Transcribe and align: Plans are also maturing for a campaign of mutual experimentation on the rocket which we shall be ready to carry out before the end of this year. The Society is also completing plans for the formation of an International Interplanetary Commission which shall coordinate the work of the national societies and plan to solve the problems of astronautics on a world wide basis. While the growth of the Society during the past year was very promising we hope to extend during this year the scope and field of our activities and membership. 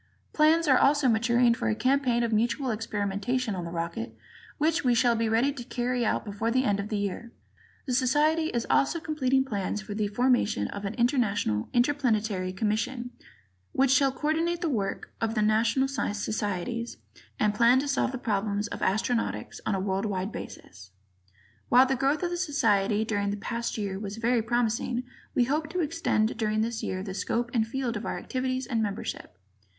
Plans 0.33 0.67
are 0.67 0.79
also 0.79 1.07
maturing 1.07 1.53
for 1.53 1.69
a 1.69 1.75
campaign 1.75 2.23
of 2.23 2.33
mutual 2.33 2.71
experimentation 2.71 3.53
on 3.53 3.65
the 3.65 3.69
rocket 3.69 4.17
which 4.57 4.83
we 4.83 4.95
shall 4.95 5.15
be 5.15 5.29
ready 5.29 5.53
to 5.53 5.63
carry 5.63 6.03
out 6.03 6.25
before 6.25 6.49
the 6.49 6.63
end 6.63 6.79
of 6.79 6.89
this 6.89 6.97
year. 6.97 7.31
The 7.85 7.93
Society 7.93 8.45
is 8.47 8.65
also 8.67 8.99
completing 8.99 9.45
plans 9.45 9.79
for 9.79 9.93
the 9.93 10.07
formation 10.07 10.67
of 10.69 10.85
an 10.85 10.95
International 10.95 11.69
Interplanetary 11.71 12.51
Commission 12.51 13.11
which 13.73 13.91
shall 13.91 14.11
coordinate 14.11 14.61
the 14.61 14.69
work 14.71 15.13
of 15.21 15.35
the 15.35 15.43
national 15.43 15.87
societies 15.87 16.97
and 17.39 17.53
plan 17.53 17.77
to 17.77 17.87
solve 17.87 18.11
the 18.11 18.17
problems 18.17 18.67
of 18.69 18.79
astronautics 18.79 19.59
on 19.67 19.75
a 19.75 19.79
world 19.79 20.05
wide 20.07 20.31
basis. 20.31 20.89
While 21.69 21.85
the 21.85 21.95
growth 21.95 22.23
of 22.23 22.31
the 22.31 22.37
Society 22.37 23.05
during 23.05 23.29
the 23.29 23.37
past 23.37 23.77
year 23.77 23.99
was 23.99 24.17
very 24.17 24.41
promising 24.41 25.03
we 25.35 25.43
hope 25.43 25.69
to 25.69 25.81
extend 25.81 26.37
during 26.37 26.61
this 26.61 26.81
year 26.81 27.03
the 27.03 27.13
scope 27.13 27.51
and 27.53 27.67
field 27.67 27.95
of 27.95 28.07
our 28.07 28.17
activities 28.17 28.65
and 28.65 28.81
membership. 28.81 29.37